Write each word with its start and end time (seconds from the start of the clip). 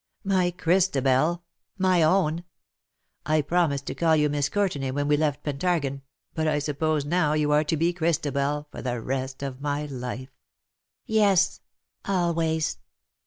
My 0.23 0.49
Christabel, 0.49 1.43
my 1.77 2.01
own! 2.01 2.43
I 3.23 3.43
promised 3.43 3.85
to 3.85 3.93
call 3.93 4.15
you 4.15 4.29
Miss 4.29 4.49
Courtenay 4.49 4.89
when 4.89 5.07
we 5.07 5.15
left 5.15 5.43
Pentargon, 5.43 6.01
but 6.33 6.47
I 6.47 6.57
suppose 6.57 7.05
now 7.05 7.33
you 7.33 7.51
are 7.51 7.63
to 7.65 7.77
be 7.77 7.93
Christabel 7.93 8.67
for 8.71 8.81
the 8.81 8.99
rest 8.99 9.43
of 9.43 9.61
my 9.61 9.85
life 9.85 10.31
!""Yes, 11.05 11.61
always." 12.03 12.79